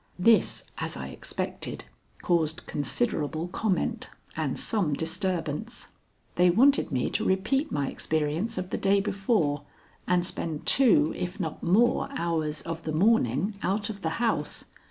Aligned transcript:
This, 0.17 0.63
as 0.79 0.97
I 0.97 1.09
expected, 1.09 1.85
caused 2.23 2.65
considerable 2.65 3.47
comment 3.49 4.09
and 4.35 4.57
some 4.57 4.93
disturbance. 4.93 5.89
They 6.37 6.49
wanted 6.49 6.91
me 6.91 7.11
to 7.11 7.23
repeat 7.23 7.71
my 7.71 7.87
experience 7.87 8.57
of 8.57 8.71
the 8.71 8.79
day 8.79 8.99
before 8.99 9.61
and 10.07 10.25
spend 10.25 10.65
two 10.65 11.13
if 11.15 11.39
not 11.39 11.61
more 11.61 12.09
hours 12.17 12.63
of 12.63 12.81
the 12.81 12.91
morning 12.93 13.53
out 13.61 13.91
of 13.91 14.01
the 14.01 14.09
house. 14.17 14.65